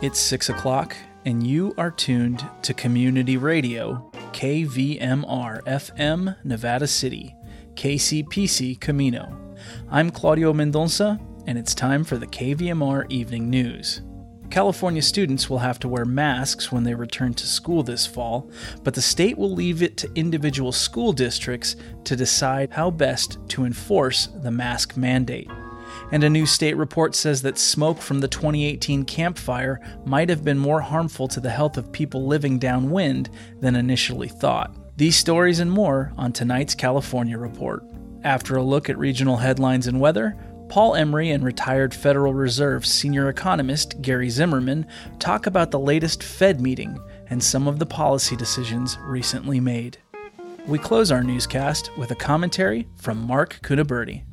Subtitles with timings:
[0.00, 7.34] It's 6 o'clock, and you are tuned to Community Radio, KVMR FM, Nevada City,
[7.74, 9.36] KCPC Camino.
[9.90, 14.02] I'm Claudio Mendonça, and it's time for the KVMR Evening News.
[14.50, 18.48] California students will have to wear masks when they return to school this fall,
[18.84, 21.74] but the state will leave it to individual school districts
[22.04, 25.50] to decide how best to enforce the mask mandate.
[26.12, 30.44] And a new state report says that smoke from the 2018 Camp Fire might have
[30.44, 33.30] been more harmful to the health of people living downwind
[33.60, 34.74] than initially thought.
[34.96, 37.84] These stories and more on tonight's California Report.
[38.24, 40.36] After a look at regional headlines and weather,
[40.68, 44.86] Paul Emery and retired Federal Reserve senior economist Gary Zimmerman
[45.18, 46.98] talk about the latest Fed meeting
[47.30, 49.98] and some of the policy decisions recently made.
[50.66, 54.24] We close our newscast with a commentary from Mark Cuniberti.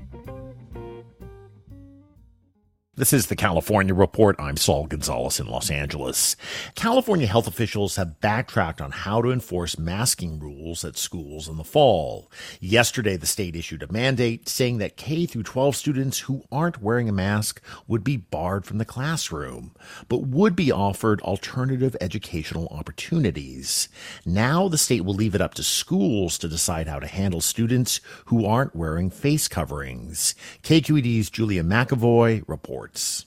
[2.98, 4.38] This is the California Report.
[4.40, 6.38] I'm Saul Gonzalez in Los Angeles.
[6.76, 11.65] California health officials have backtracked on how to enforce masking rules at schools in the
[11.65, 12.32] fall.
[12.62, 17.10] Yesterday, the state issued a mandate saying that K through 12 students who aren't wearing
[17.10, 19.76] a mask would be barred from the classroom,
[20.07, 23.90] but would be offered alternative educational opportunities.
[24.26, 27.99] Now, the state will leave it up to schools to decide how to handle students
[28.27, 30.34] who aren't wearing face coverings.
[30.63, 33.26] KQED's Julia McEvoy reports reports.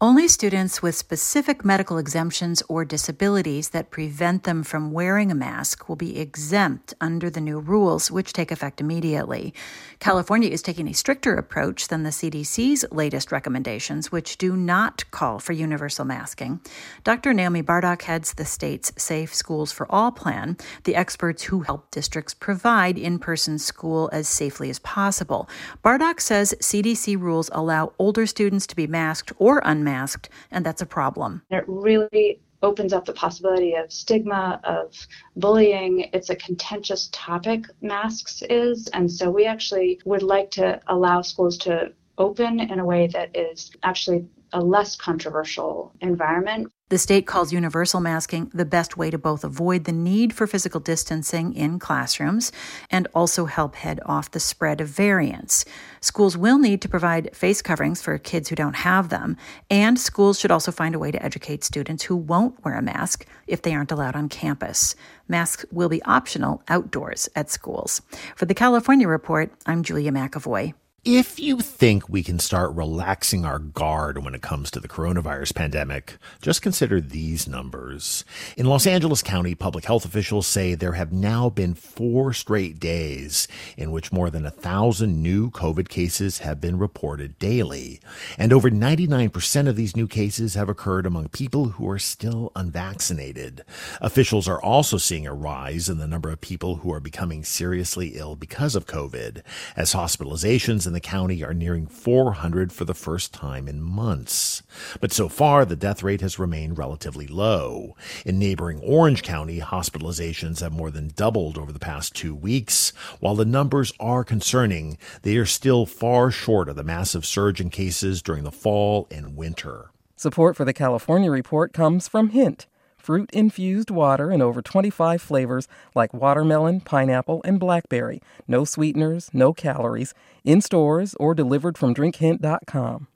[0.00, 5.88] Only students with specific medical exemptions or disabilities that prevent them from wearing a mask
[5.88, 9.52] will be exempt under the new rules, which take effect immediately.
[9.98, 15.40] California is taking a stricter approach than the CDC's latest recommendations, which do not call
[15.40, 16.60] for universal masking.
[17.02, 17.34] Dr.
[17.34, 22.34] Naomi Bardach heads the state's Safe Schools for All plan, the experts who help districts
[22.34, 25.48] provide in person school as safely as possible.
[25.84, 30.82] Bardach says CDC rules allow older students to be masked or unmasked unmasked, and that's
[30.82, 31.42] a problem.
[31.50, 34.94] It really opens up the possibility of stigma, of
[35.36, 36.10] bullying.
[36.12, 38.88] It's a contentious topic, masks is.
[38.88, 43.36] And so we actually would like to allow schools to open in a way that
[43.36, 46.72] is actually a less controversial environment.
[46.90, 50.80] The state calls universal masking the best way to both avoid the need for physical
[50.80, 52.50] distancing in classrooms
[52.90, 55.66] and also help head off the spread of variants.
[56.00, 59.36] Schools will need to provide face coverings for kids who don't have them,
[59.68, 63.26] and schools should also find a way to educate students who won't wear a mask
[63.46, 64.96] if they aren't allowed on campus.
[65.28, 68.00] Masks will be optional outdoors at schools.
[68.34, 70.72] For the California Report, I'm Julia McEvoy.
[71.10, 75.54] If you think we can start relaxing our guard when it comes to the coronavirus
[75.54, 78.26] pandemic, just consider these numbers.
[78.58, 83.48] In Los Angeles County, public health officials say there have now been four straight days
[83.78, 88.00] in which more than a thousand new COVID cases have been reported daily.
[88.36, 93.64] And over 99% of these new cases have occurred among people who are still unvaccinated.
[94.02, 98.08] Officials are also seeing a rise in the number of people who are becoming seriously
[98.16, 99.40] ill because of COVID,
[99.74, 104.64] as hospitalizations in the county are nearing 400 for the first time in months.
[105.00, 107.94] But so far, the death rate has remained relatively low.
[108.26, 112.92] In neighboring Orange County, hospitalizations have more than doubled over the past two weeks.
[113.20, 117.70] While the numbers are concerning, they are still far short of the massive surge in
[117.70, 119.92] cases during the fall and winter.
[120.16, 122.66] Support for the California report comes from Hint
[123.08, 128.20] fruit infused water in over 25 flavors like watermelon, pineapple, and blackberry.
[128.46, 130.12] No sweeteners, no calories.
[130.44, 133.08] In stores or delivered from drinkhint.com.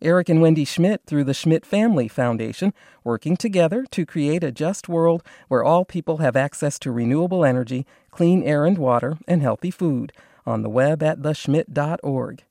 [0.00, 4.88] Eric and Wendy Schmidt through the Schmidt Family Foundation, working together to create a just
[4.88, 9.72] world where all people have access to renewable energy, clean air and water, and healthy
[9.72, 10.12] food.
[10.46, 12.44] On the web at theschmidt.org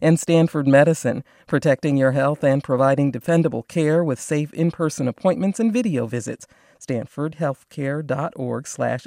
[0.00, 5.72] and Stanford Medicine, protecting your health and providing dependable care with safe in-person appointments and
[5.72, 6.46] video visits.
[6.80, 9.06] stanfordhealthcare.org slash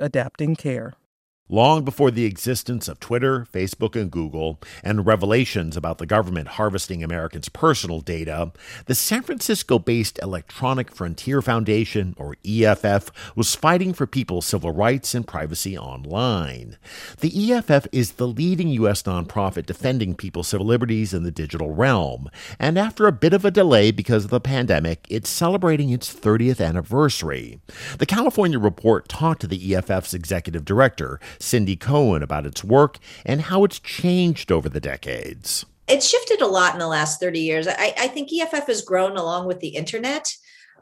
[1.51, 7.03] long before the existence of Twitter, Facebook, and Google, and revelations about the government harvesting
[7.03, 8.53] Americans' personal data,
[8.85, 15.13] the San Francisco based Electronic Frontier Foundation, or EFF, was fighting for people's civil rights
[15.13, 16.77] and privacy online.
[17.19, 19.03] The EFF is the leading U.S.
[19.03, 23.51] nonprofit defending people's civil liberties in the digital realm, and after a bit of a
[23.51, 27.59] delay because of the pandemic, it's celebrating its 30th anniversary.
[27.97, 33.41] The California Report talked to the EFF's executive director, Cindy Cohn about its work and
[33.41, 35.65] how it's changed over the decades.
[35.87, 37.67] It's shifted a lot in the last 30 years.
[37.67, 40.27] I, I think EFF has grown along with the internet.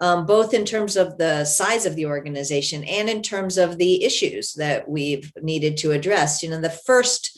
[0.01, 4.06] Um, both in terms of the size of the organization and in terms of the
[4.06, 6.41] issues that we've needed to address.
[6.41, 7.38] You know, the first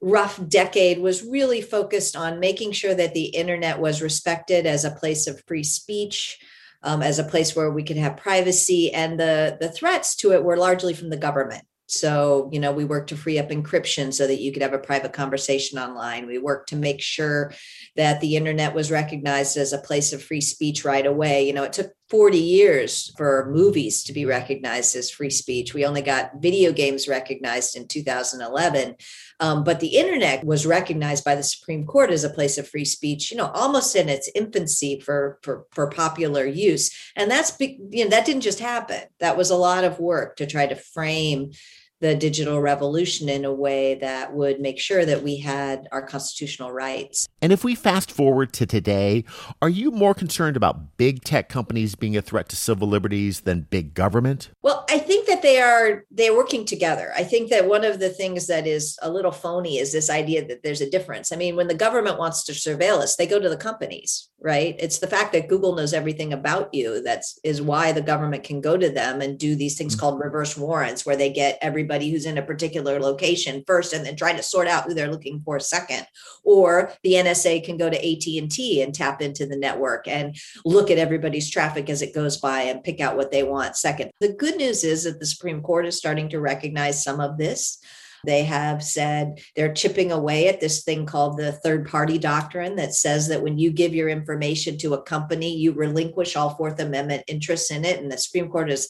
[0.00, 4.90] rough decade was really focused on making sure that the internet was respected as a
[4.90, 6.38] place of free speech
[6.82, 10.44] um, as a place where we could have privacy and the the threats to it
[10.44, 14.26] were largely from the government so, you know, we worked to free up encryption so
[14.26, 16.26] that you could have a private conversation online.
[16.26, 17.54] We worked to make sure
[17.96, 21.46] that the internet was recognized as a place of free speech right away.
[21.46, 25.72] You know, it took 40 years for movies to be recognized as free speech.
[25.72, 28.96] We only got video games recognized in 2011.
[29.40, 32.84] Um, but the internet was recognized by the Supreme Court as a place of free
[32.84, 36.90] speech, you know, almost in its infancy for, for, for popular use.
[37.14, 39.02] And that's, you know, that didn't just happen.
[39.20, 41.52] That was a lot of work to try to frame
[42.00, 46.70] the digital revolution in a way that would make sure that we had our constitutional
[46.70, 47.26] rights.
[47.42, 49.24] And if we fast forward to today,
[49.60, 53.62] are you more concerned about big tech companies being a threat to civil liberties than
[53.62, 54.50] big government?
[54.62, 57.12] Well, I think that they are they're working together.
[57.16, 60.46] I think that one of the things that is a little phony is this idea
[60.46, 61.32] that there's a difference.
[61.32, 64.76] I mean, when the government wants to surveil us, they go to the companies, right?
[64.78, 68.60] It's the fact that Google knows everything about you that's is why the government can
[68.60, 70.00] go to them and do these things mm-hmm.
[70.00, 74.04] called reverse warrants where they get every everybody who's in a particular location first and
[74.04, 76.06] then try to sort out who they're looking for second.
[76.44, 80.36] Or the nsa can go to at&t and tap into the network and
[80.66, 84.10] look at everybody's traffic as it goes by and pick out what they want second.
[84.20, 87.78] The good news is that the supreme court is starting to recognize some of this.
[88.26, 92.92] They have said they're chipping away at this thing called the third party doctrine that
[92.92, 97.22] says that when you give your information to a company, you relinquish all Fourth Amendment
[97.28, 98.00] interests in it.
[98.00, 98.88] And the Supreme Court has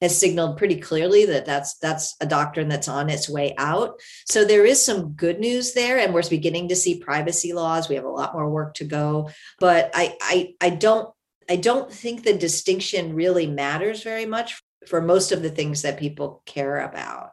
[0.00, 4.00] has signaled pretty clearly that that's that's a doctrine that's on its way out.
[4.26, 7.88] So there is some good news there, and we're beginning to see privacy laws.
[7.88, 11.12] We have a lot more work to go, but I I, I don't
[11.48, 15.98] I don't think the distinction really matters very much for most of the things that
[15.98, 17.30] people care about.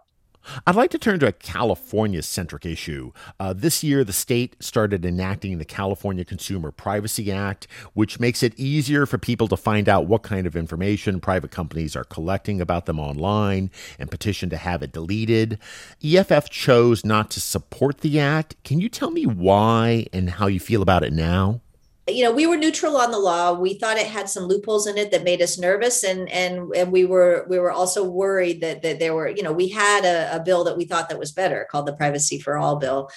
[0.65, 3.11] I'd like to turn to a California centric issue.
[3.39, 8.57] Uh, this year, the state started enacting the California Consumer Privacy Act, which makes it
[8.57, 12.85] easier for people to find out what kind of information private companies are collecting about
[12.85, 15.59] them online and petition to have it deleted.
[16.03, 18.55] EFF chose not to support the act.
[18.63, 21.61] Can you tell me why and how you feel about it now?
[22.07, 24.97] You know we were neutral on the law we thought it had some loopholes in
[24.97, 28.81] it that made us nervous and and and we were we were also worried that
[28.81, 31.31] that there were you know we had a, a bill that we thought that was
[31.31, 33.09] better called the privacy for all bill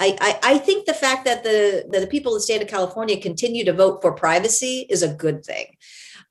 [0.00, 2.68] I, I, I think the fact that the that the people of the state of
[2.68, 5.76] California continue to vote for privacy is a good thing.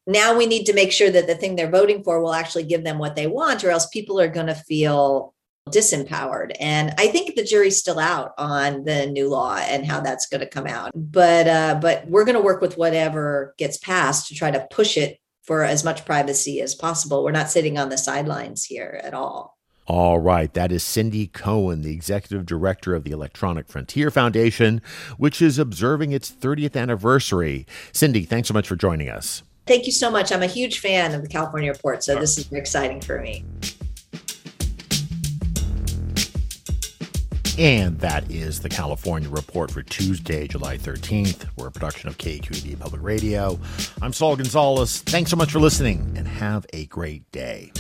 [0.05, 2.85] Now we need to make sure that the thing they're voting for will actually give
[2.85, 5.33] them what they want, or else people are going to feel
[5.67, 6.51] disempowered.
[6.59, 10.41] And I think the jury's still out on the new law and how that's going
[10.41, 10.91] to come out.
[10.95, 14.97] But uh, but we're going to work with whatever gets passed to try to push
[14.97, 17.23] it for as much privacy as possible.
[17.23, 19.57] We're not sitting on the sidelines here at all.
[19.87, 24.81] All right, that is Cindy Cohn, the executive director of the Electronic Frontier Foundation,
[25.15, 27.65] which is observing its 30th anniversary.
[27.93, 29.43] Cindy, thanks so much for joining us.
[29.65, 30.33] Thank you so much.
[30.33, 33.45] I'm a huge fan of the California Report, so this is exciting for me.
[37.57, 41.47] And that is the California Report for Tuesday, July 13th.
[41.55, 43.59] We're a production of KQED Public Radio.
[43.99, 45.01] I'm Saul Gonzalez.
[45.01, 47.71] Thanks so much for listening and have a great day.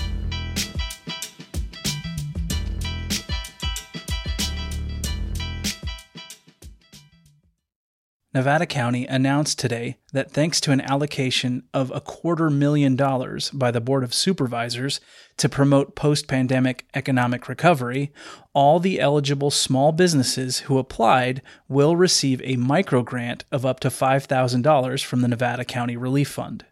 [8.37, 13.71] Nevada County announced today that thanks to an allocation of a quarter million dollars by
[13.71, 15.01] the Board of Supervisors
[15.37, 18.13] to promote post pandemic economic recovery,
[18.53, 23.87] all the eligible small businesses who applied will receive a micro grant of up to
[23.87, 26.63] $5,000 from the Nevada County Relief Fund.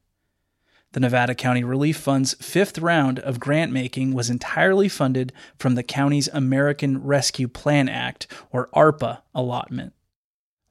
[0.92, 5.82] The Nevada County Relief Fund's fifth round of grant making was entirely funded from the
[5.82, 9.95] county's American Rescue Plan Act, or ARPA, allotment.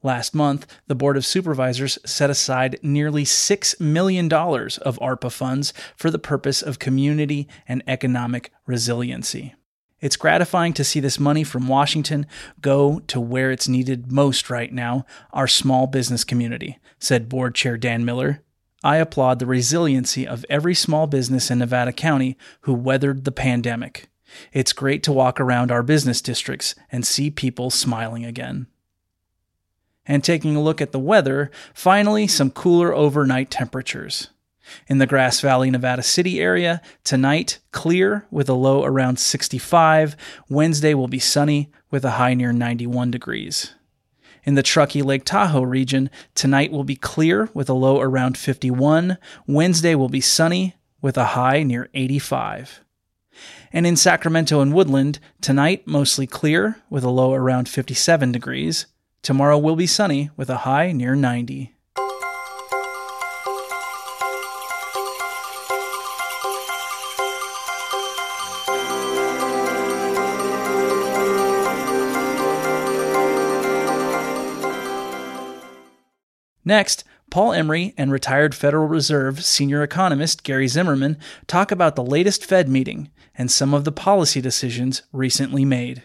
[0.05, 6.11] Last month, the Board of Supervisors set aside nearly $6 million of ARPA funds for
[6.11, 9.55] the purpose of community and economic resiliency.
[9.99, 12.27] It's gratifying to see this money from Washington
[12.61, 17.75] go to where it's needed most right now our small business community, said Board Chair
[17.75, 18.43] Dan Miller.
[18.83, 24.07] I applaud the resiliency of every small business in Nevada County who weathered the pandemic.
[24.53, 28.67] It's great to walk around our business districts and see people smiling again.
[30.07, 34.29] And taking a look at the weather, finally, some cooler overnight temperatures.
[34.87, 40.15] In the Grass Valley, Nevada City area, tonight, clear with a low around 65.
[40.49, 43.73] Wednesday will be sunny with a high near 91 degrees.
[44.43, 49.17] In the Truckee Lake Tahoe region, tonight will be clear with a low around 51.
[49.47, 52.81] Wednesday will be sunny with a high near 85.
[53.73, 58.85] And in Sacramento and Woodland, tonight mostly clear with a low around 57 degrees.
[59.25, 61.73] Tomorrow will be sunny with a high near 90.
[76.63, 81.17] Next, Paul Emery and retired Federal Reserve senior economist Gary Zimmerman
[81.47, 86.03] talk about the latest Fed meeting and some of the policy decisions recently made.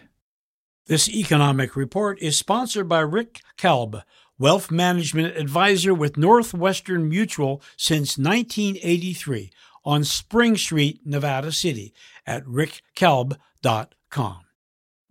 [0.91, 4.03] This economic report is sponsored by Rick Kalb,
[4.37, 9.51] wealth management advisor with Northwestern Mutual since 1983
[9.85, 11.93] on Spring Street, Nevada City
[12.27, 14.41] at rickkalb.com.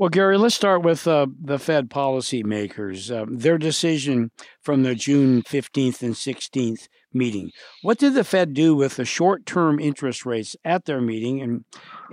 [0.01, 3.15] Well, Gary, let's start with uh, the Fed policymakers.
[3.15, 4.31] Uh, their decision
[4.63, 7.51] from the June 15th and 16th meeting.
[7.83, 11.65] What did the Fed do with the short-term interest rates at their meeting, and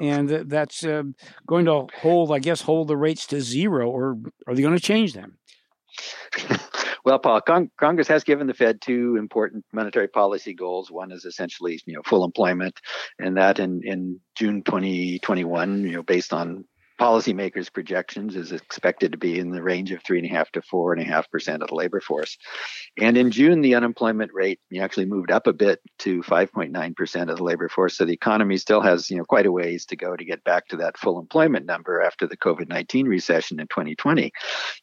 [0.02, 1.04] and that's uh,
[1.48, 4.18] going to hold, I guess, hold the rates to zero, or
[4.48, 5.38] are they going to change them?
[7.06, 10.92] Well, Paul, Cong- Congress has given the Fed two important monetary policy goals.
[10.92, 12.82] One is essentially, you know, full employment,
[13.18, 16.66] and that in in June 2021, you know, based on
[17.00, 20.62] policymakers' projections is expected to be in the range of three and a half to
[20.62, 22.38] four and a half percent of the labor force.
[23.00, 27.38] And in June, the unemployment rate actually moved up a bit to 5.9 percent of
[27.38, 27.98] the labor force.
[27.98, 30.68] So the economy still has you know quite a ways to go to get back
[30.70, 34.32] to that full employment number after the COVID-19 recession in 2020.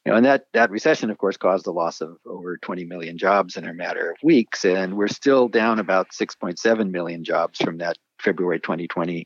[0.04, 3.18] You know, and that that recession, of course, caused the loss of over 20 million
[3.18, 7.78] jobs in a matter of weeks, and we're still down about 6.7 million jobs from
[7.78, 9.24] that February 2020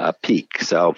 [0.00, 0.62] uh, peak.
[0.62, 0.94] So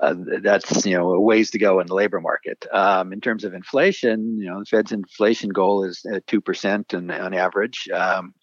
[0.00, 2.64] uh, that's you know a ways to go in the labor market.
[2.72, 7.10] Um, in terms of inflation, you know the Fed's inflation goal is two percent on,
[7.10, 7.88] average.
[7.92, 8.34] Um,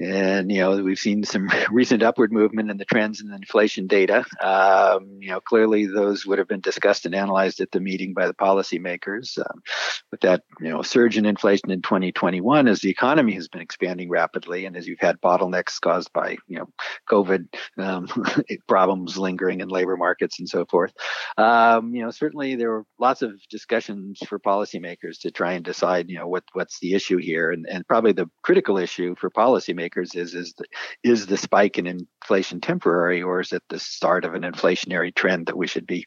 [0.00, 4.24] and you know we've seen some recent upward movement in the trends in inflation data.
[4.40, 8.26] Um, you know clearly those would have been discussed and analyzed at the meeting by
[8.26, 9.38] the policymakers.
[9.38, 9.62] Um,
[10.10, 14.08] with that you know surge in inflation in 2021, as the economy has been expanding
[14.08, 16.68] rapidly, and as you've had bottlenecks caused by you know
[17.10, 18.08] COVID um,
[18.68, 20.92] problems lingering in labor markets and so forth.
[21.36, 26.08] Um, you know certainly there were lots of discussions for policymakers to try and decide
[26.08, 29.87] you know what what's the issue here, and and probably the critical issue for policymakers
[29.88, 30.64] policymakers is is the,
[31.02, 35.46] is the spike in inflation temporary or is it the start of an inflationary trend
[35.46, 36.04] that we should be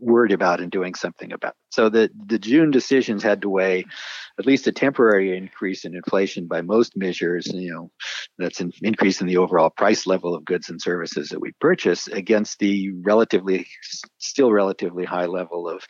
[0.00, 1.54] worried about and doing something about?
[1.70, 3.84] So the the June decisions had to weigh
[4.38, 7.90] at least a temporary increase in inflation by most measures, you know,
[8.38, 12.08] that's an increase in the overall price level of goods and services that we purchase
[12.08, 13.66] against the relatively,
[14.18, 15.84] still relatively high level of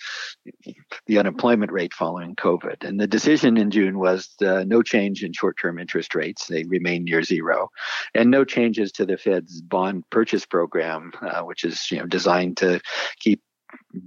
[1.07, 2.85] the unemployment rate following COVID.
[2.85, 6.65] And the decision in June was uh, no change in short term interest rates, they
[6.65, 7.71] remain near zero,
[8.15, 12.57] and no changes to the Fed's bond purchase program, uh, which is you know, designed
[12.59, 12.81] to
[13.19, 13.41] keep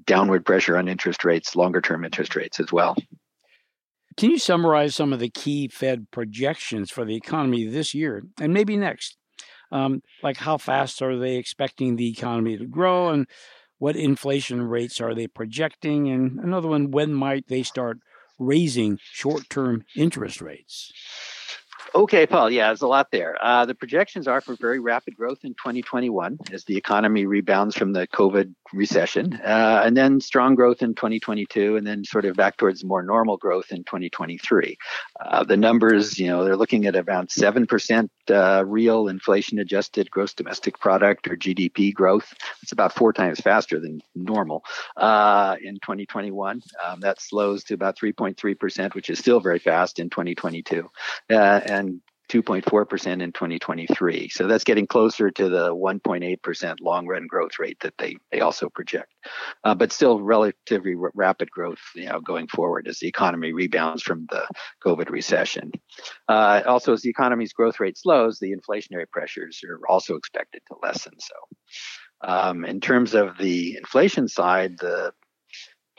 [0.06, 2.96] downward pressure on interest rates, longer term interest rates as well.
[4.18, 8.54] Can you summarize some of the key Fed projections for the economy this year and
[8.54, 9.18] maybe next?
[9.72, 13.28] Um, like how fast are they expecting the economy to grow and
[13.78, 16.10] what inflation rates are they projecting?
[16.10, 17.98] And another one, when might they start
[18.40, 20.94] raising short term interest rates?
[21.96, 22.50] Okay, Paul.
[22.50, 23.38] Yeah, there's a lot there.
[23.42, 27.94] Uh, the projections are for very rapid growth in 2021 as the economy rebounds from
[27.94, 32.58] the COVID recession, uh, and then strong growth in 2022, and then sort of back
[32.58, 34.78] towards more normal growth in 2023.
[35.22, 40.34] Uh, the numbers, you know, they're looking at around 7% uh, real inflation adjusted gross
[40.34, 42.34] domestic product or GDP growth.
[42.62, 44.66] It's about four times faster than normal
[44.98, 46.62] uh, in 2021.
[46.86, 50.90] Um, that slows to about 3.3%, which is still very fast in 2022.
[51.30, 54.30] Uh, and 2.4% in 2023.
[54.30, 58.70] So that's getting closer to the 1.8% long run growth rate that they, they also
[58.70, 59.14] project.
[59.64, 64.02] Uh, but still relatively r- rapid growth you know, going forward as the economy rebounds
[64.02, 64.48] from the
[64.84, 65.72] COVID recession.
[66.28, 70.76] Uh, also, as the economy's growth rate slows, the inflationary pressures are also expected to
[70.82, 71.14] lessen.
[71.20, 71.36] So,
[72.28, 75.14] um, in terms of the inflation side, the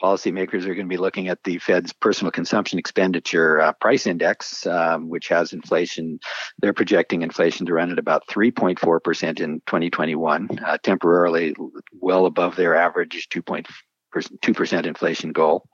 [0.01, 4.65] policymakers are going to be looking at the Fed's personal consumption expenditure uh, price index,
[4.65, 6.19] um, which has inflation.
[6.59, 11.55] They're projecting inflation to run at about 3.4% in 2021, uh, temporarily
[11.99, 15.67] well above their average 2.2% inflation goal.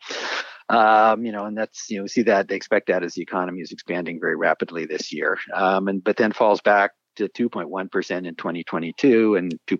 [0.69, 3.61] Um, you know, and that's you know, see that they expect that as the economy
[3.61, 8.35] is expanding very rapidly this year, um, and but then falls back to 2.1% in
[8.35, 9.77] 2022 and 2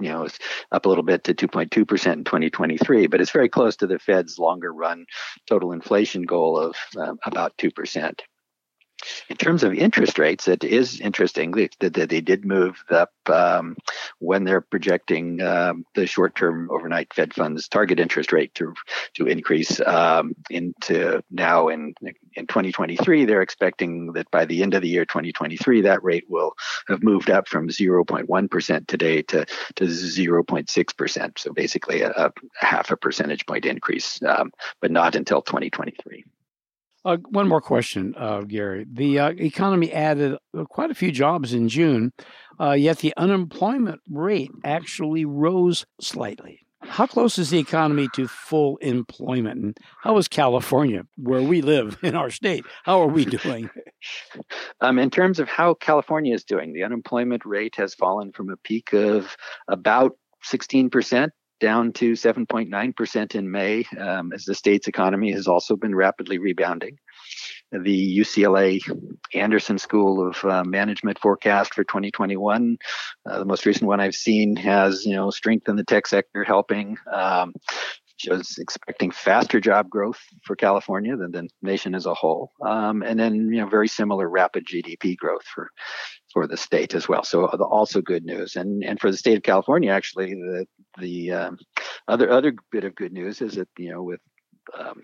[0.00, 0.38] you know, it's
[0.70, 4.38] up a little bit to 2.2% in 2023, but it's very close to the Fed's
[4.38, 5.06] longer run
[5.46, 8.20] total inflation goal of um, about 2%.
[9.28, 13.76] In terms of interest rates, it is interesting that they, did move up um,
[14.18, 18.74] when they're projecting um, the short-term overnight Fed funds target interest rate to
[19.14, 21.94] to increase um, into now in
[22.34, 23.24] in 2023.
[23.24, 26.54] They're expecting that by the end of the year 2023, that rate will
[26.88, 29.44] have moved up from 0.1 percent today to
[29.76, 31.38] to 0.6 percent.
[31.38, 36.24] So basically, a, a, half a percentage point increase, um, but not until 2023.
[37.04, 38.86] Uh, one more question, uh, Gary.
[38.90, 42.12] The uh, economy added uh, quite a few jobs in June,
[42.60, 46.60] uh, yet the unemployment rate actually rose slightly.
[46.84, 49.62] How close is the economy to full employment?
[49.62, 53.70] And how is California, where we live in our state, how are we doing?
[54.80, 58.56] um, in terms of how California is doing, the unemployment rate has fallen from a
[58.56, 59.36] peak of
[59.68, 60.12] about
[60.44, 61.30] 16%
[61.62, 66.98] down to 7.9% in May, um, as the state's economy has also been rapidly rebounding.
[67.70, 68.80] The UCLA
[69.32, 72.76] Anderson School of uh, Management forecast for 2021,
[73.24, 76.42] uh, the most recent one I've seen, has you know strength in the tech sector
[76.42, 76.98] helping.
[77.10, 77.54] Um,
[78.18, 83.18] shows expecting faster job growth for California than the nation as a whole, um, and
[83.18, 85.70] then you know very similar rapid GDP growth for
[86.32, 87.24] for the state as well.
[87.24, 88.56] So also good news.
[88.56, 90.66] And and for the state of California, actually, the
[90.98, 91.58] the um,
[92.08, 94.20] other other bit of good news is that you know with
[94.78, 95.02] um,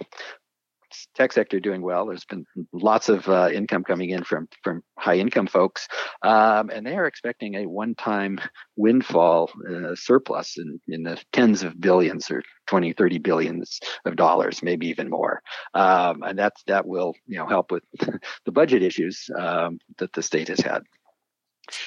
[1.15, 2.07] tech sector doing well.
[2.07, 5.89] There's been lots of uh, income coming in from from high income folks,
[6.23, 8.41] um, and they are expecting a one time
[8.77, 14.63] windfall uh, surplus in, in the tens of billions or 20, 30 billions of dollars,
[14.63, 15.43] maybe even more.
[15.75, 17.85] Um, and that's that will you know help with
[18.45, 20.83] the budget issues um, that the state has had.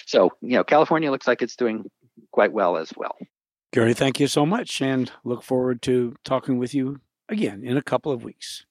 [0.05, 1.89] So, you know, California looks like it's doing
[2.31, 3.15] quite well as well.
[3.71, 6.99] Gary, thank you so much and look forward to talking with you
[7.29, 8.65] again in a couple of weeks.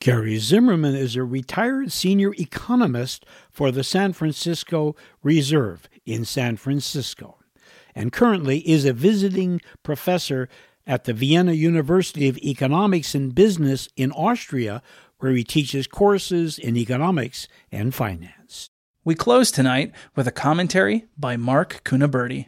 [0.00, 7.40] Gary Zimmerman is a retired senior economist for the San Francisco Reserve in San Francisco
[7.94, 10.48] and currently is a visiting professor
[10.86, 14.82] at the Vienna University of Economics and Business in Austria,
[15.18, 18.70] where he teaches courses in economics and finance.
[19.04, 22.46] We close tonight with a commentary by Mark Cuniberti.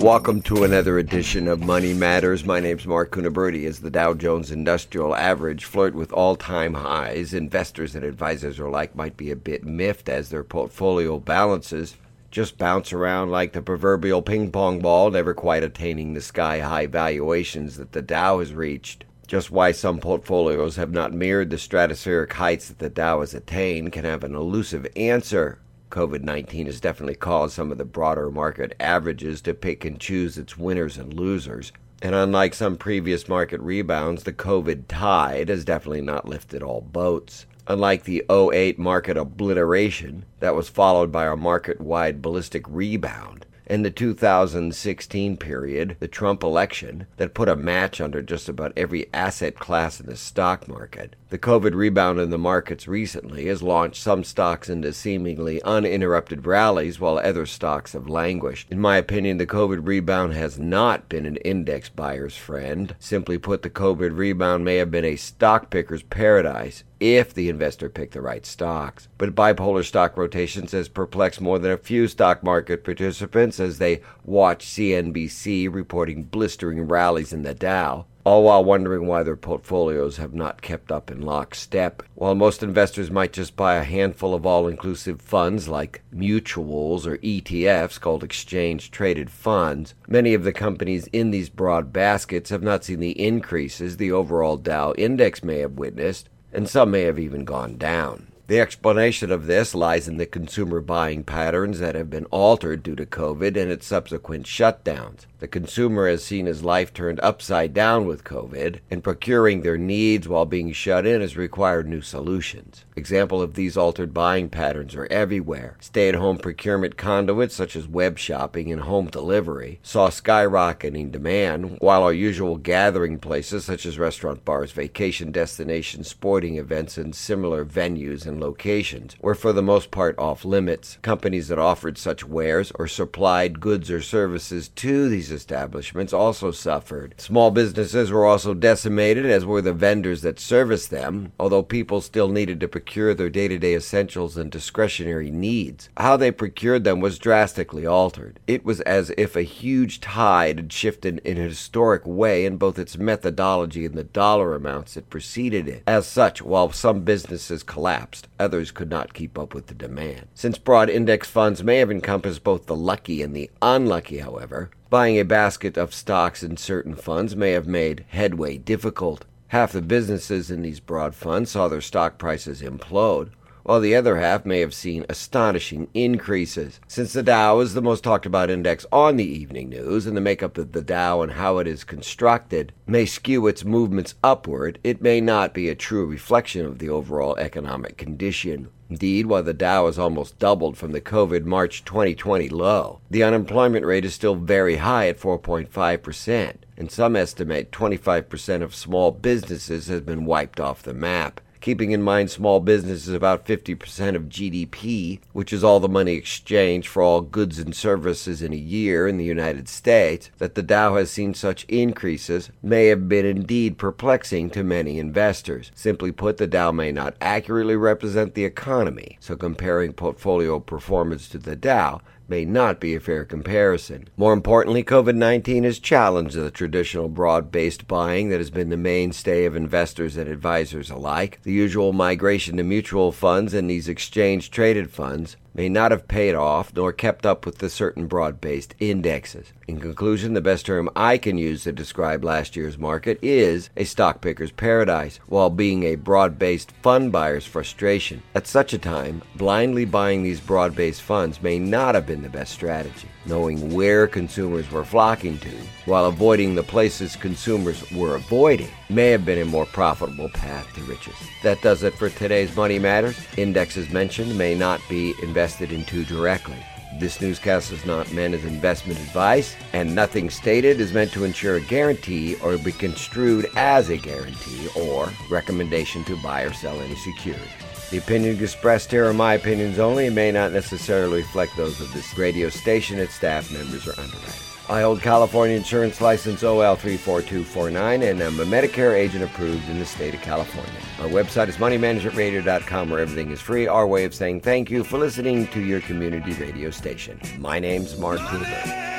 [0.00, 2.44] Welcome to another edition of Money Matters.
[2.44, 3.66] My name's Mark Cuniberti.
[3.66, 9.16] As the Dow Jones Industrial Average flirt with all-time highs, investors and advisors alike might
[9.16, 11.96] be a bit miffed as their portfolio balances
[12.30, 16.86] just bounce around like the proverbial ping pong ball, never quite attaining the sky high
[16.86, 19.04] valuations that the Dow has reached.
[19.26, 23.92] Just why some portfolios have not mirrored the stratospheric heights that the Dow has attained
[23.92, 25.58] can have an elusive answer.
[25.90, 30.38] COVID 19 has definitely caused some of the broader market averages to pick and choose
[30.38, 31.72] its winners and losers.
[32.00, 37.46] And unlike some previous market rebounds, the COVID tide has definitely not lifted all boats.
[37.66, 43.82] Unlike the 08 market obliteration that was followed by a market wide ballistic rebound, in
[43.82, 49.56] the 2016 period, the Trump election that put a match under just about every asset
[49.56, 51.14] class in the stock market.
[51.30, 56.98] The COVID rebound in the markets recently has launched some stocks into seemingly uninterrupted rallies
[56.98, 58.70] while other stocks have languished.
[58.70, 62.94] In my opinion, the COVID rebound has not been an index buyer's friend.
[62.98, 67.88] Simply put, the COVID rebound may have been a stock picker's paradise if the investor
[67.88, 69.08] picked the right stocks.
[69.18, 74.00] But bipolar stock rotations has perplexed more than a few stock market participants as they
[74.24, 80.34] watch CNBC reporting blistering rallies in the Dow, all while wondering why their portfolios have
[80.34, 82.02] not kept up in lockstep.
[82.14, 87.16] While most investors might just buy a handful of all inclusive funds like mutuals or
[87.18, 92.84] ETFs called exchange traded funds, many of the companies in these broad baskets have not
[92.84, 97.44] seen the increases the overall Dow index may have witnessed and some may have even
[97.44, 98.27] gone down.
[98.48, 102.96] The explanation of this lies in the consumer buying patterns that have been altered due
[102.96, 105.26] to COVID and its subsequent shutdowns.
[105.40, 110.26] The consumer has seen his life turned upside down with COVID, and procuring their needs
[110.26, 112.86] while being shut in has required new solutions.
[112.96, 115.76] Example of these altered buying patterns are everywhere.
[115.80, 122.14] Stay-at-home procurement conduits such as web shopping and home delivery saw skyrocketing demand, while our
[122.14, 128.37] usual gathering places such as restaurant bars, vacation destinations, sporting events, and similar venues and
[128.40, 130.98] locations were for the most part off limits.
[131.02, 137.14] Companies that offered such wares or supplied goods or services to these establishments also suffered.
[137.18, 142.28] Small businesses were also decimated, as were the vendors that serviced them, although people still
[142.28, 145.88] needed to procure their day to day essentials and discretionary needs.
[145.96, 148.38] How they procured them was drastically altered.
[148.46, 152.78] It was as if a huge tide had shifted in a historic way in both
[152.78, 155.82] its methodology and the dollar amounts that preceded it.
[155.86, 160.28] As such, while some businesses collapsed, others could not keep up with the demand.
[160.34, 165.18] Since broad index funds may have encompassed both the lucky and the unlucky, however, buying
[165.18, 169.24] a basket of stocks in certain funds may have made headway difficult.
[169.48, 173.30] Half the businesses in these broad funds saw their stock prices implode,
[173.68, 176.80] while the other half may have seen astonishing increases.
[176.88, 180.22] Since the Dow is the most talked about index on the evening news, and the
[180.22, 185.02] makeup of the Dow and how it is constructed may skew its movements upward, it
[185.02, 188.70] may not be a true reflection of the overall economic condition.
[188.88, 193.84] Indeed, while the Dow has almost doubled from the COVID March 2020 low, the unemployment
[193.84, 200.00] rate is still very high at 4.5%, and some estimate 25% of small businesses has
[200.00, 205.20] been wiped off the map keeping in mind small business is about 50% of GDP,
[205.32, 209.16] which is all the money exchanged for all goods and services in a year in
[209.16, 214.50] the United States, that the Dow has seen such increases may have been indeed perplexing
[214.50, 215.70] to many investors.
[215.74, 221.38] Simply put, the Dow may not accurately represent the economy, so comparing portfolio performance to
[221.38, 224.08] the Dow may not be a fair comparison.
[224.16, 228.76] More importantly, COVID 19 has challenged the traditional broad based buying that has been the
[228.76, 231.40] mainstay of investors and advisors alike.
[231.42, 236.36] The usual migration to mutual funds and these exchange traded funds may not have paid
[236.36, 239.52] off nor kept up with the certain broad based indexes.
[239.66, 243.82] In conclusion, the best term I can use to describe last year's market is a
[243.82, 248.22] stock picker's paradise, while being a broad based fund buyer's frustration.
[248.36, 252.28] At such a time, blindly buying these broad based funds may not have been the
[252.28, 253.08] best strategy.
[253.26, 255.50] Knowing where consumers were flocking to,
[255.86, 260.82] while avoiding the places consumers were avoiding, may have been a more profitable path to
[260.82, 261.14] riches.
[261.42, 263.18] That does it for today's Money Matters.
[263.36, 266.56] Indexes mentioned may not be invested into directly.
[266.98, 271.56] This newscast is not meant as investment advice, and nothing stated is meant to ensure
[271.56, 276.96] a guarantee or be construed as a guarantee or recommendation to buy or sell any
[276.96, 277.48] security.
[277.90, 281.92] The opinions expressed here are my opinions only and may not necessarily reflect those of
[281.92, 284.47] this radio station, its staff members, or underwriters.
[284.70, 290.12] I hold California Insurance License OL34249 and I'm a Medicare agent approved in the state
[290.12, 290.70] of California.
[291.00, 293.66] Our website is moneymanagementradio.com where everything is free.
[293.66, 297.18] Our way of saying thank you for listening to your community radio station.
[297.38, 298.97] My name's Mark Cooper.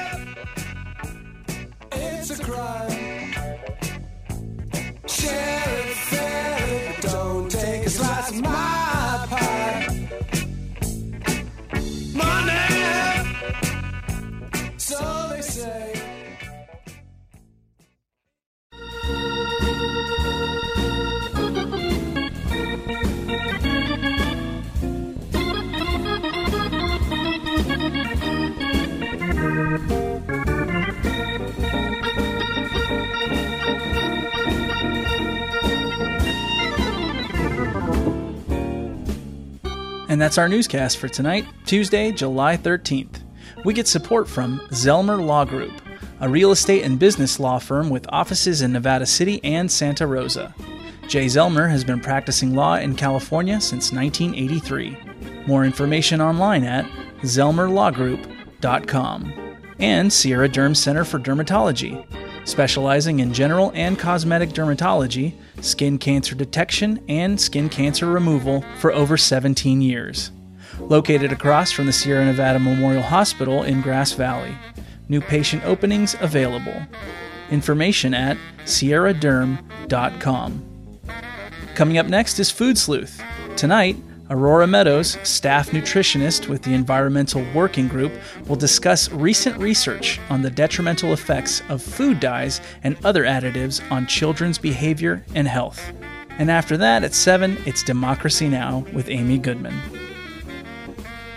[40.09, 43.18] And that's our newscast for tonight, Tuesday, July 13th.
[43.65, 45.73] We get support from Zelmer Law Group,
[46.21, 50.55] a real estate and business law firm with offices in Nevada City and Santa Rosa.
[51.09, 55.43] Jay Zelmer has been practicing law in California since 1983.
[55.45, 56.85] More information online at
[57.21, 59.33] zelmerlawgroup.com.
[59.79, 62.05] And Sierra Derm Center for Dermatology,
[62.47, 69.17] specializing in general and cosmetic dermatology, skin cancer detection, and skin cancer removal for over
[69.17, 70.31] 17 years.
[70.79, 74.55] Located across from the Sierra Nevada Memorial Hospital in Grass Valley.
[75.07, 76.85] New patient openings available.
[77.49, 80.65] Information at sierraderm.com.
[81.75, 83.21] Coming up next is Food Sleuth.
[83.55, 83.95] Tonight,
[84.29, 88.11] Aurora Meadows, staff nutritionist with the Environmental Working Group,
[88.47, 94.05] will discuss recent research on the detrimental effects of food dyes and other additives on
[94.05, 95.81] children's behavior and health.
[96.37, 98.85] And after that, at 7, it's Democracy Now!
[98.93, 99.73] with Amy Goodman.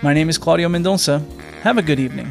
[0.02, 1.22] My name is Claudio Mendonça.
[1.62, 2.26] Have a good evening.